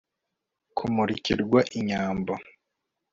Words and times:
kumurikirwa 0.75 1.59
inyambo 1.79 2.33